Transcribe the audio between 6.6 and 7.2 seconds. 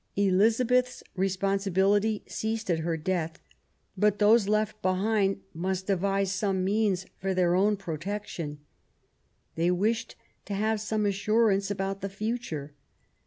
means